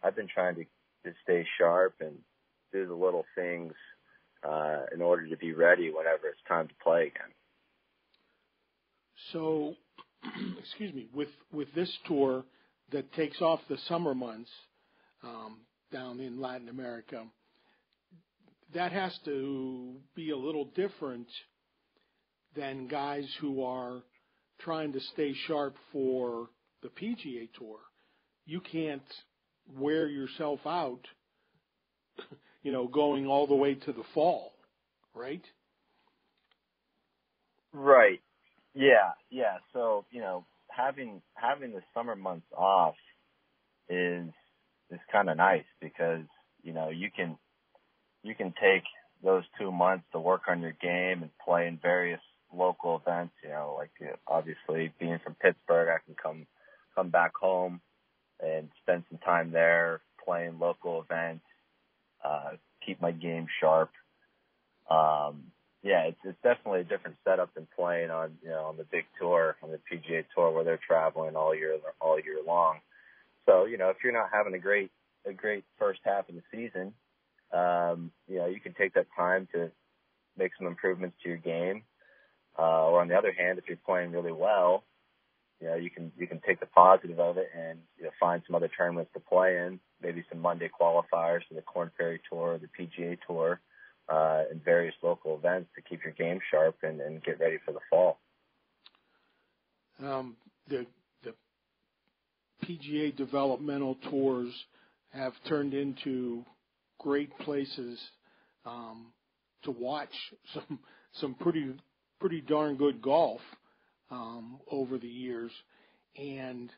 [0.04, 0.64] I've been trying to
[1.06, 2.18] to stay sharp and
[2.72, 3.74] do the little things
[4.44, 7.32] uh, in order to be ready whenever it's time to play again.
[9.32, 9.76] So,
[10.60, 12.44] excuse me, with this tour
[12.92, 14.50] that takes off the summer months,
[15.24, 15.60] um,
[15.92, 17.26] down in Latin America,
[18.74, 21.28] that has to be a little different
[22.56, 24.02] than guys who are
[24.60, 26.50] trying to stay sharp for
[26.82, 27.78] the PGA Tour.
[28.46, 29.02] You can't
[29.78, 31.02] wear yourself out,
[32.64, 34.54] you know, going all the way to the fall,
[35.14, 35.44] right?
[37.74, 38.22] Right.
[38.74, 39.58] Yeah, yeah.
[39.74, 42.96] So, you know, having having the summer months off
[43.90, 44.30] is
[44.90, 46.26] is kind of nice because,
[46.64, 47.38] you know, you can
[48.24, 48.84] you can take
[49.24, 52.22] those two months to work on your game and play in various
[52.54, 53.34] local events.
[53.44, 56.48] You know, like you know, obviously being from Pittsburgh, I can come
[56.96, 57.82] come back home
[58.42, 61.46] and spend some time there playing local events,
[62.24, 62.52] uh,
[62.86, 63.92] keep my game sharp.
[64.90, 65.52] Um,
[65.84, 69.06] yeah, it's, it's definitely a different setup than playing on you know on the big
[69.20, 72.80] tour on the PGA tour where they're traveling all year all year long.
[73.48, 74.92] So you know if you're not having a great
[75.26, 76.94] a great first half of the season,
[77.52, 79.72] um, you know you can take that time to
[80.38, 81.84] make some improvements to your game.
[82.60, 84.84] Uh, or on the other hand, if you're playing really well,
[85.60, 88.44] you know you can you can take the positive of it and you know find
[88.46, 92.54] some other tournaments to play in, maybe some Monday qualifiers for the Korn Ferry Tour,
[92.54, 93.60] or the PGA Tour
[94.12, 97.72] uh, in various local events to keep your game sharp and, and get ready for
[97.72, 98.20] the fall.
[100.04, 100.36] Um,
[100.68, 100.86] the
[101.24, 101.34] the
[102.66, 104.54] PGA developmental tours
[105.14, 106.44] have turned into
[107.00, 108.00] great places
[108.66, 109.08] um,
[109.64, 110.14] to watch
[110.54, 110.80] some
[111.14, 111.74] some pretty
[112.20, 113.42] pretty darn good golf
[114.10, 115.52] um, over the years,
[116.18, 116.70] and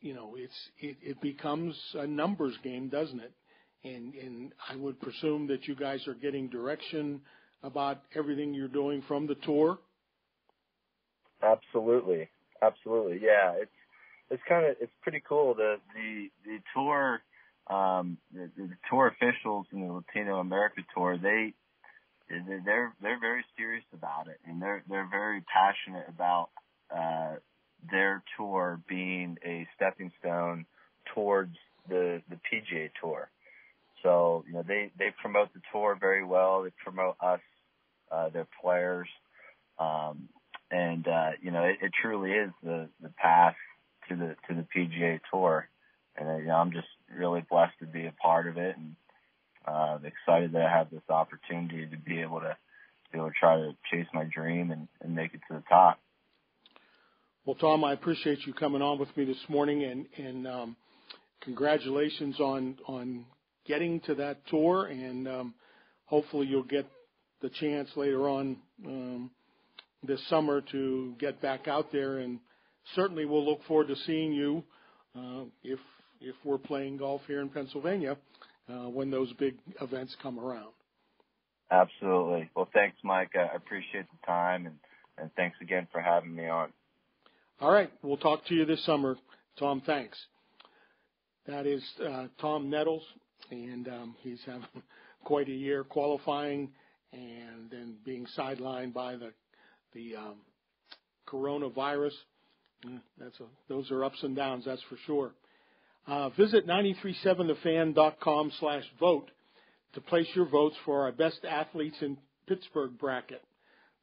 [0.00, 3.32] you know it's it, it becomes a numbers game, doesn't it?
[3.84, 7.20] And I would presume that you guys are getting direction
[7.62, 9.78] about everything you're doing from the tour.
[11.42, 12.28] Absolutely,
[12.62, 13.52] absolutely, yeah.
[13.56, 13.70] It's
[14.30, 15.54] it's kind of it's pretty cool.
[15.54, 17.20] The the the tour,
[17.68, 21.52] um, the, the tour officials in the Latino America tour, they
[22.28, 26.48] they're they're very serious about it, and they're they're very passionate about
[26.94, 27.36] uh,
[27.90, 30.64] their tour being a stepping stone
[31.14, 31.54] towards
[31.88, 33.28] the the PGA Tour.
[34.04, 36.62] So, you know, they, they promote the tour very well.
[36.62, 37.40] They promote us,
[38.12, 39.08] uh, their players.
[39.78, 40.28] Um,
[40.70, 43.56] and, uh, you know, it, it truly is the, the path
[44.08, 45.68] to the, to the PGA tour.
[46.16, 48.94] And, uh, you know, I'm just really blessed to be a part of it and,
[49.66, 52.54] uh, excited that I have this opportunity to be able to,
[53.10, 55.98] be able to try to chase my dream and, and make it to the top.
[57.46, 60.76] Well, Tom, I appreciate you coming on with me this morning and, and, um,
[61.42, 63.24] congratulations on, on
[63.66, 65.54] getting to that tour, and um,
[66.06, 66.86] hopefully you'll get
[67.42, 69.30] the chance later on um,
[70.02, 72.18] this summer to get back out there.
[72.18, 72.38] And
[72.94, 74.62] certainly we'll look forward to seeing you
[75.16, 75.78] uh, if
[76.20, 78.16] if we're playing golf here in Pennsylvania
[78.68, 80.72] uh, when those big events come around.
[81.70, 82.50] Absolutely.
[82.54, 83.30] Well, thanks, Mike.
[83.34, 84.76] I appreciate the time, and,
[85.18, 86.72] and thanks again for having me on.
[87.60, 87.90] All right.
[88.02, 89.16] We'll talk to you this summer.
[89.58, 90.18] Tom, thanks.
[91.46, 93.02] That is uh, Tom Nettles,
[93.50, 94.66] and um, he's having
[95.24, 96.70] quite a year qualifying
[97.12, 99.32] and then being sidelined by the
[99.94, 100.36] the um,
[101.28, 102.12] coronavirus.
[102.86, 105.32] Mm, that's a, those are ups and downs, that's for sure.
[106.06, 109.30] Uh, visit 937thefan.com slash vote
[109.94, 113.42] to place your votes for our best athletes in Pittsburgh bracket.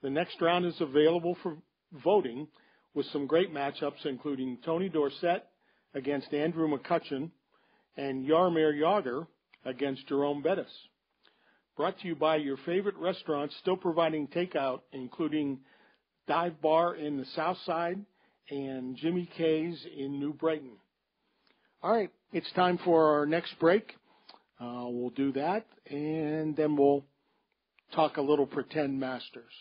[0.01, 1.58] The next round is available for
[2.04, 2.47] voting
[2.93, 5.45] with some great matchups, including Tony Dorsett
[5.93, 7.30] against Andrew McCutchen
[7.97, 9.27] and Jaromir Jagr
[9.65, 10.71] against Jerome Bettis.
[11.77, 15.60] Brought to you by your favorite restaurants still providing takeout, including
[16.27, 17.99] Dive Bar in the South Side
[18.49, 20.73] and Jimmy K's in New Brighton.
[21.82, 23.95] All right, it's time for our next break.
[24.60, 27.04] Uh, we'll do that, and then we'll
[27.95, 29.51] talk a little pretend masters.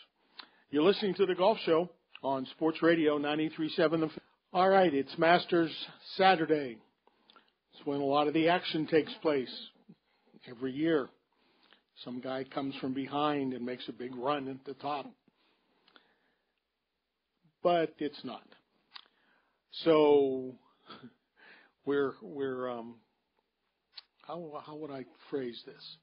[0.71, 1.89] You're listening to the Golf Show
[2.23, 4.11] on Sports Radio 93.7.
[4.53, 5.73] All right, it's Masters
[6.17, 6.77] Saturday.
[7.75, 9.55] It's when a lot of the action takes place
[10.49, 11.09] every year.
[12.05, 15.07] Some guy comes from behind and makes a big run at the top.
[17.63, 18.47] But it's not.
[19.85, 20.55] So
[21.85, 22.97] we're we're um,
[24.27, 25.97] how how would I phrase this?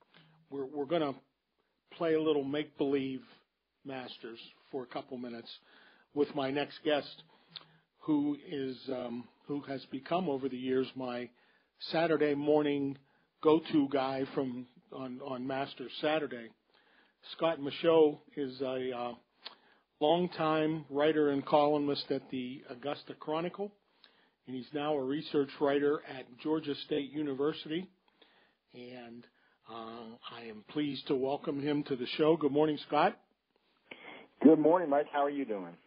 [0.50, 1.16] We're we're to
[1.98, 3.22] play a little make believe
[3.84, 4.40] masters
[4.72, 5.50] for a couple minutes
[6.14, 7.24] with my next guest,
[8.00, 11.30] who is um, who has become over the years my
[11.80, 12.98] Saturday morning
[13.44, 16.50] go-to guy from on on Masters Saturday.
[17.34, 19.12] Scott Michaux is a uh,
[20.00, 23.72] longtime writer and columnist at the Augusta Chronicle,
[24.48, 27.88] and he's now a research writer at Georgia State University.
[28.74, 29.24] And
[29.70, 32.38] uh, I am pleased to welcome him to the show.
[32.38, 33.18] Good morning, Scott.
[34.42, 35.08] Good morning, Mike.
[35.12, 35.78] How are you doing?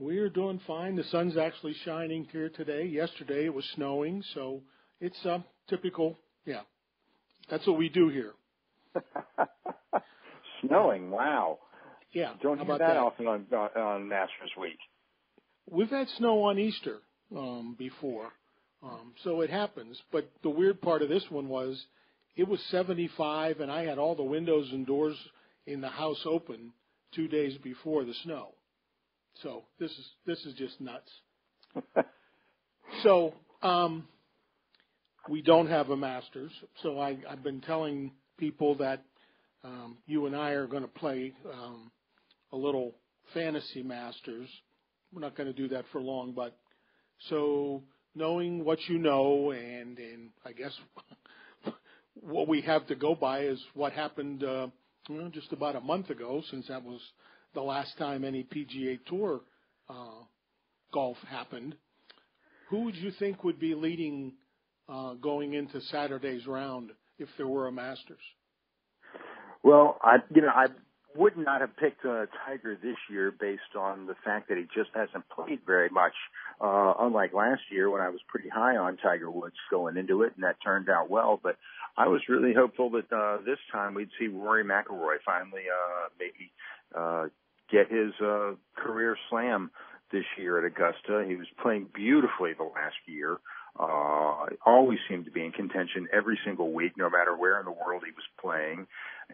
[0.00, 0.96] We're doing fine.
[0.96, 2.86] The sun's actually shining here today.
[2.86, 4.62] Yesterday it was snowing, so
[5.00, 5.38] it's uh,
[5.68, 6.16] typical.
[6.44, 6.62] Yeah,
[7.50, 8.32] that's what we do here.
[10.66, 11.58] snowing, wow.
[12.12, 14.78] Yeah, don't hear that, that, often on, on Masters Week.
[15.70, 16.98] We've had snow on Easter
[17.36, 18.30] um, before,
[18.82, 20.00] um, so it happens.
[20.10, 21.84] But the weird part of this one was
[22.36, 25.16] it was 75, and I had all the windows and doors
[25.66, 26.72] in the house open
[27.14, 28.54] two days before the snow.
[29.42, 31.10] So this is this is just nuts.
[33.02, 34.08] so um,
[35.28, 36.52] we don't have a Masters.
[36.82, 39.02] So I, I've been telling people that
[39.64, 41.90] um, you and I are going to play um,
[42.52, 42.94] a little
[43.34, 44.48] fantasy Masters.
[45.12, 46.56] We're not going to do that for long, but
[47.28, 47.82] so
[48.14, 50.72] knowing what you know and and I guess
[52.14, 54.68] what we have to go by is what happened uh,
[55.08, 57.00] you know, just about a month ago, since that was
[57.54, 59.40] the last time any PGA Tour
[59.88, 60.22] uh,
[60.92, 61.74] golf happened.
[62.68, 64.34] Who would you think would be leading
[64.88, 68.18] uh, going into Saturday's round if there were a Masters?
[69.62, 70.66] Well, I you know I
[71.16, 74.90] would not have picked uh, Tiger this year based on the fact that he just
[74.94, 76.12] hasn't played very much.
[76.60, 80.32] Uh, unlike last year when I was pretty high on Tiger Woods going into it,
[80.36, 81.40] and that turned out well.
[81.42, 81.56] But
[81.96, 86.52] I was really hopeful that uh, this time we'd see Rory McIlroy finally uh, maybe
[86.94, 87.26] uh,
[87.70, 89.70] get his uh, career slam
[90.12, 91.24] this year at Augusta.
[91.26, 93.38] He was playing beautifully the last year.
[93.78, 97.70] Uh, always seemed to be in contention every single week, no matter where in the
[97.70, 98.86] world he was playing.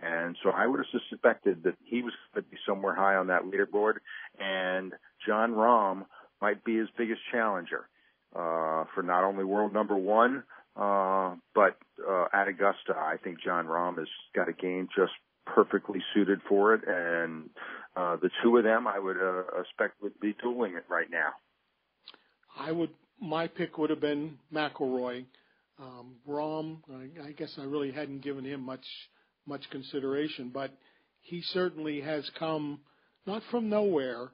[0.03, 3.29] And so I would have suspected that he was going to be somewhere high on
[3.29, 3.95] that leaderboard,
[4.39, 4.93] and
[5.27, 6.05] Jon Rahm
[6.41, 7.89] might be his biggest challenger
[8.35, 10.43] uh, for not only world number one,
[10.77, 15.13] uh, but uh, at Augusta, I think Jon Rahm has got a game just
[15.47, 17.51] perfectly suited for it, and
[17.97, 21.31] uh, the two of them, I would uh, expect, would be dueling it right now.
[22.59, 22.91] I would.
[23.25, 25.25] My pick would have been McIlroy.
[25.79, 28.85] Um, Rahm, I, I guess I really hadn't given him much
[29.47, 30.71] much consideration, but
[31.21, 32.81] he certainly has come
[33.27, 34.31] not from nowhere,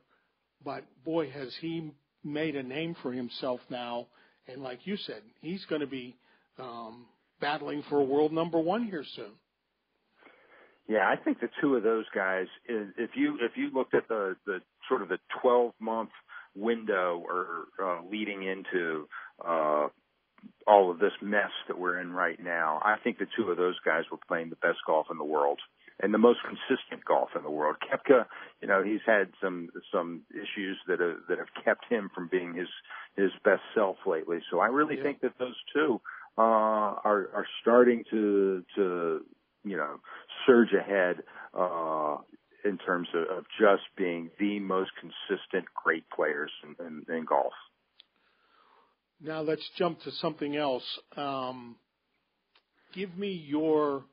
[0.64, 1.93] but boy, has he
[2.24, 4.09] made a name for himself now.
[4.47, 6.16] And like you said, he's going to be
[6.59, 7.07] um,
[7.41, 9.32] battling for world number one here soon.
[10.88, 12.47] Yeah, I think the two of those guys.
[12.66, 16.11] If you if you looked at the the sort of the 12 month
[16.57, 19.09] window or uh, leading into
[19.44, 19.88] uh,
[20.66, 23.78] all of this mess that we're in right now, I think the two of those
[23.84, 25.61] guys were playing the best golf in the world
[26.03, 27.76] and the most consistent golf in the world.
[27.82, 28.26] Koepka,
[28.61, 32.55] you know, he's had some some issues that have, that have kept him from being
[32.55, 32.68] his
[33.16, 34.38] his best self lately.
[34.51, 35.03] So I really yeah.
[35.03, 36.01] think that those two
[36.38, 36.40] uh,
[37.05, 39.24] are are starting to to
[39.64, 40.01] you know
[40.46, 41.22] surge ahead
[41.55, 42.16] uh,
[42.64, 47.52] in terms of, of just being the most consistent great players in, in, in golf.
[49.20, 50.84] Now let's jump to something else.
[51.16, 51.76] Um,
[52.94, 54.04] give me your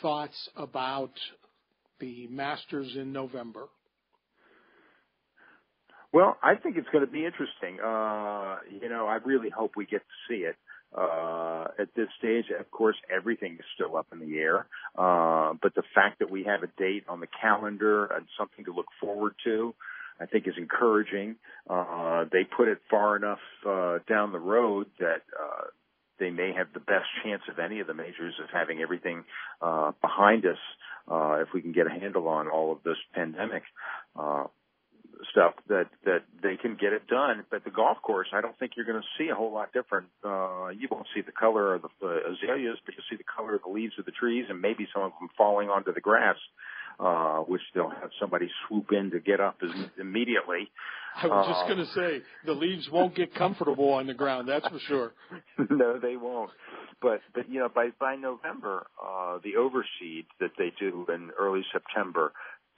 [0.00, 1.12] thoughts about
[2.00, 3.66] the Masters in November.
[6.12, 7.80] Well, I think it's going to be interesting.
[7.84, 10.54] Uh, you know, I really hope we get to see it.
[10.96, 14.66] Uh, at this stage, of course, everything is still up in the air.
[14.96, 18.72] Uh, but the fact that we have a date on the calendar and something to
[18.72, 19.74] look forward to,
[20.20, 21.36] I think is encouraging.
[21.68, 25.64] Uh, they put it far enough, uh, down the road that, uh,
[26.20, 29.24] they may have the best chance of any of the majors of having everything,
[29.60, 30.58] uh, behind us,
[31.10, 33.64] uh, if we can get a handle on all of this pandemic.
[34.14, 34.44] Uh,
[35.30, 37.44] stuff that that they can get it done.
[37.50, 40.08] But the golf course, I don't think you're going to see a whole lot different.
[40.24, 43.54] Uh, you won't see the color of the, the azaleas, but you'll see the color
[43.54, 46.36] of the leaves of the trees, and maybe some of them falling onto the grass,
[47.00, 50.70] uh, which they'll have somebody swoop in to get up as, immediately.
[51.16, 54.48] I was just going to uh, say the leaves won't get comfortable on the ground.
[54.48, 55.12] That's for sure.
[55.70, 56.50] no, they won't.
[57.00, 61.62] But but you know by by November, uh, the overseed that they do in early
[61.72, 62.32] September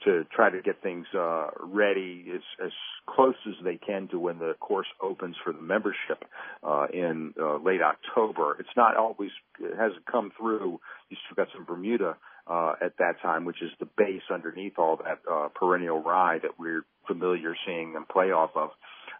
[0.05, 2.72] to try to get things uh, ready as, as
[3.09, 6.24] close as they can to when the course opens for the membership
[6.62, 8.57] uh, in uh, late October.
[8.59, 9.30] It's not always
[9.61, 10.80] it hasn't come through.
[11.09, 12.16] You still got some Bermuda
[12.47, 16.59] uh, at that time, which is the base underneath all that uh, perennial rye that
[16.59, 18.70] we're familiar seeing them play off of.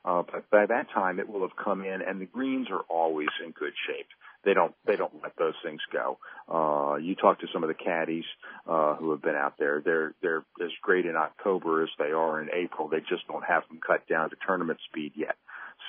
[0.05, 3.29] Uh, but by that time, it will have come in, and the greens are always
[3.45, 4.07] in good shape
[4.47, 6.19] they don't they don't let those things go.
[6.49, 8.25] Uh, you talk to some of the caddies
[8.67, 9.83] uh, who have been out there.
[9.85, 12.89] They're they're as great in October as they are in April.
[12.89, 15.37] They just don't have them cut down to tournament speed yet.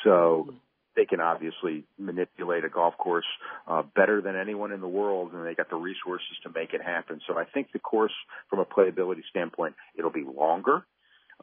[0.03, 0.53] So
[0.95, 3.29] they can obviously manipulate a golf course
[3.67, 6.81] uh, better than anyone in the world, and they got the resources to make it
[6.81, 7.21] happen.
[7.27, 8.17] So I think the course,
[8.49, 10.83] from a playability standpoint, it'll be longer.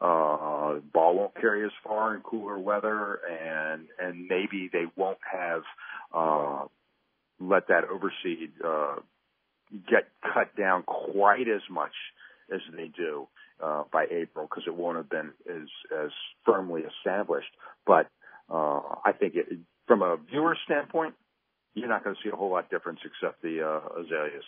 [0.01, 5.61] uh, ball won't carry as far in cooler weather, and and maybe they won't have
[6.13, 6.65] uh,
[7.39, 8.95] let that overseed uh,
[9.89, 11.91] get cut down quite as much
[12.53, 13.27] as they do
[13.63, 15.67] uh, by April because it won't have been as
[16.05, 16.11] as
[16.45, 17.49] firmly established.
[17.85, 18.07] But
[18.49, 19.47] uh, I think it,
[19.87, 21.15] from a viewer standpoint,
[21.73, 24.43] you're not going to see a whole lot difference except the uh, azaleas.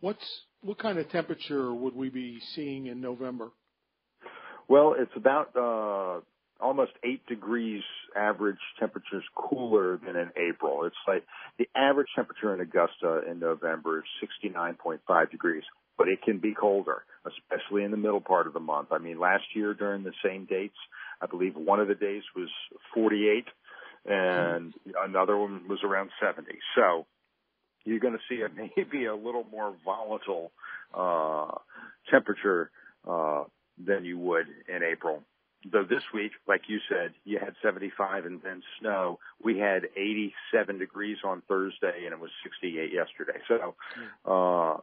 [0.00, 3.50] What's what kind of temperature would we be seeing in November?
[4.68, 6.20] Well, it's about uh,
[6.60, 7.82] almost eight degrees
[8.16, 10.84] average temperatures cooler than in April.
[10.84, 11.24] It's like
[11.58, 15.64] the average temperature in Augusta in November is 69.5 degrees,
[15.98, 18.88] but it can be colder, especially in the middle part of the month.
[18.90, 20.76] I mean, last year during the same dates,
[21.20, 22.48] I believe one of the days was
[22.94, 23.44] 48
[24.06, 24.72] and
[25.04, 26.50] another one was around 70.
[26.76, 27.06] So
[27.84, 30.52] you're going to see a, maybe a little more volatile
[30.94, 31.58] uh,
[32.10, 32.70] temperature
[33.08, 33.44] uh,
[33.84, 35.22] than you would in April.
[35.72, 39.18] Though this week, like you said, you had 75 and then snow.
[39.42, 43.38] We had 87 degrees on Thursday and it was 68 yesterday.
[43.48, 43.74] So,
[44.30, 44.80] uh,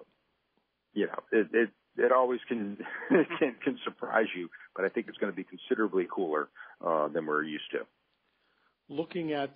[0.93, 2.77] you know, it, it, it always can,
[3.09, 6.49] can, can surprise you, but I think it's going to be considerably cooler,
[6.85, 7.79] uh, than we're used to.
[8.89, 9.55] Looking at,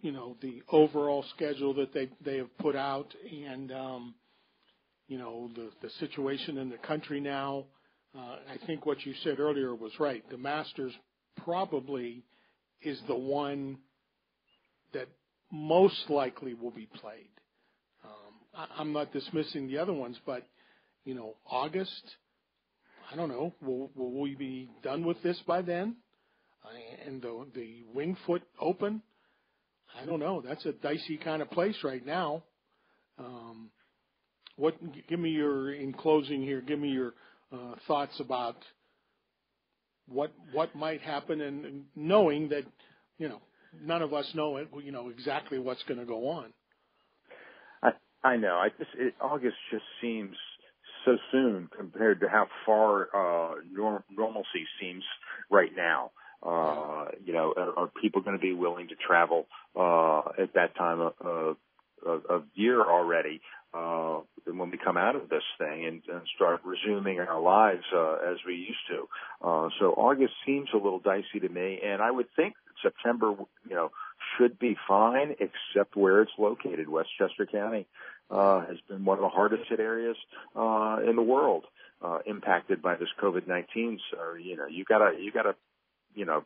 [0.00, 3.14] you know, the overall schedule that they, they have put out
[3.46, 4.14] and, um,
[5.06, 7.64] you know, the, the situation in the country now,
[8.16, 10.28] I think what you said earlier was right.
[10.30, 10.92] The Masters
[11.44, 12.24] probably
[12.82, 13.78] is the one
[14.92, 15.08] that
[15.50, 17.30] most likely will be played.
[18.04, 20.44] Um, I, I'm not dismissing the other ones, but
[21.04, 22.02] you know, August.
[23.10, 23.54] I don't know.
[23.62, 25.96] Will, will we be done with this by then?
[26.64, 29.02] Uh, and the the Winged Foot Open.
[29.98, 30.42] I don't know.
[30.46, 32.42] That's a dicey kind of place right now.
[33.18, 33.70] Um,
[34.56, 34.74] what?
[35.08, 36.60] Give me your in closing here.
[36.60, 37.12] Give me your uh,
[37.86, 38.56] thoughts about
[40.06, 42.64] what what might happen, and knowing that
[43.18, 43.40] you know
[43.80, 46.52] none of us know it, you know exactly what's going to go on.
[47.82, 47.90] I
[48.24, 48.56] I know.
[48.56, 50.36] I just it, August just seems
[51.04, 55.04] so soon compared to how far uh, norm, normalcy seems
[55.50, 56.10] right now.
[56.40, 59.46] Uh, you know, are, are people going to be willing to travel
[59.76, 61.56] uh, at that time of,
[62.04, 63.40] of, of year already?
[63.74, 68.16] uh, when we come out of this thing and, and start resuming our lives uh,
[68.30, 69.08] as we used to.
[69.46, 73.34] Uh, so August seems a little dicey to me, and I would think September,
[73.68, 73.90] you know,
[74.36, 76.88] should be fine, except where it's located.
[76.88, 77.86] Westchester County
[78.30, 80.16] uh, has been one of the hardest hit areas
[80.56, 81.64] uh, in the world
[82.02, 83.98] uh, impacted by this COVID-19.
[84.10, 85.54] So you know, you gotta you gotta
[86.14, 86.44] you know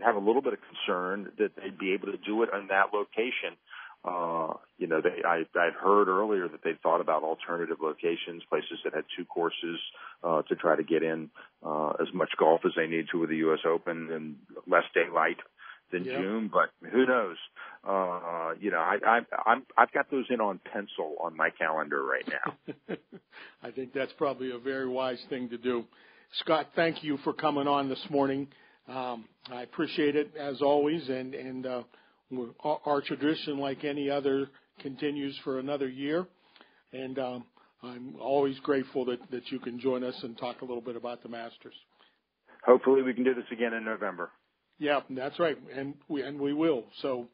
[0.00, 2.92] have a little bit of concern that they'd be able to do it in that
[2.92, 3.56] location
[4.04, 8.78] uh, you know, they, I, I'd heard earlier that they thought about alternative locations, places
[8.84, 9.78] that had two courses,
[10.22, 11.30] uh, to try to get in,
[11.64, 13.60] uh, as much golf as they need to with the U.S.
[13.66, 14.36] Open and
[14.66, 15.38] less daylight
[15.90, 16.18] than yeah.
[16.18, 17.36] June, but who knows?
[17.86, 22.02] Uh, you know, I, I, I'm, I've got those in on pencil on my calendar
[22.04, 22.96] right now.
[23.62, 25.84] I think that's probably a very wise thing to do.
[26.40, 28.48] Scott, thank you for coming on this morning.
[28.88, 31.82] Um, I appreciate it as always, and, and, uh,
[32.62, 34.48] our tradition, like any other,
[34.80, 36.26] continues for another year.
[36.92, 37.44] And um,
[37.82, 41.22] I'm always grateful that, that you can join us and talk a little bit about
[41.22, 41.74] the Masters.
[42.64, 44.30] Hopefully, we can do this again in November.
[44.78, 46.84] Yeah, that's right, and we and we will.
[47.02, 47.28] So,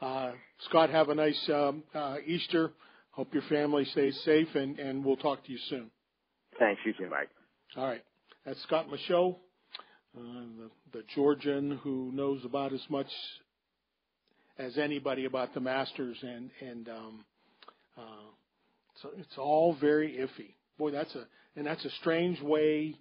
[0.00, 0.32] uh,
[0.68, 2.72] Scott, have a nice um, uh, Easter.
[3.12, 5.90] Hope your family stays safe, and, and we'll talk to you soon.
[6.58, 7.28] Thanks, you too, Mike.
[7.76, 8.02] All right,
[8.44, 9.36] that's Scott Michaux,
[10.16, 13.08] uh, the, the Georgian who knows about as much
[14.58, 17.24] as anybody about the Masters, and and um,
[17.96, 18.30] uh,
[19.02, 20.54] so it's all very iffy.
[20.78, 21.26] Boy, that's a
[21.56, 22.96] and that's a strange way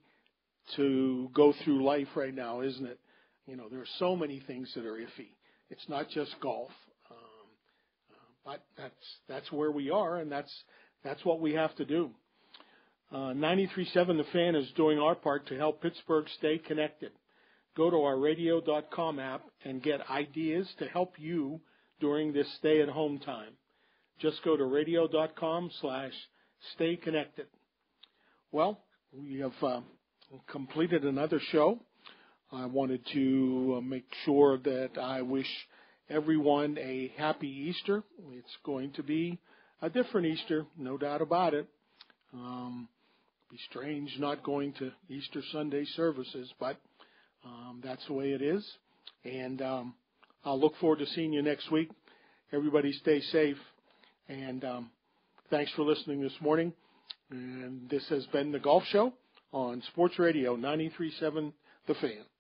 [0.76, 3.00] to go through life right now, isn't it?
[3.48, 5.30] You know, there are so many things that are iffy.
[5.70, 6.72] It's not just golf,
[7.10, 7.18] um,
[8.12, 8.94] uh, but that's
[9.28, 10.54] that's where we are, and that's
[11.04, 12.12] that's what we have to do.
[13.12, 17.12] Uh, 93.7 The Fan is doing our part to help Pittsburgh stay connected
[17.76, 21.60] go to our radio.com app and get ideas to help you
[22.00, 23.54] during this stay at home time.
[24.20, 26.14] Just go to radio.com slash
[26.76, 27.48] stay connected.
[28.52, 28.80] Well,
[29.14, 29.82] we have uh,
[30.48, 31.80] completed another show.
[32.52, 35.48] I wanted to uh, make sure that I wish
[36.10, 38.04] everyone a happy Easter.
[38.34, 39.40] It's going to be
[39.82, 41.68] a different Easter, no doubt about it.
[42.34, 42.90] Um,
[43.50, 46.78] be strange not going to Easter Sunday services, but
[47.46, 48.66] um, that's the way it is.
[49.24, 49.94] And um,
[50.44, 51.90] I'll look forward to seeing you next week.
[52.52, 53.58] Everybody stay safe.
[54.28, 54.92] And um,
[55.50, 56.74] thanks for listening this morning.
[57.30, 59.14] And this has been the Golf Show
[59.52, 61.54] on Sports Radio 93.7
[61.88, 62.31] The Fan.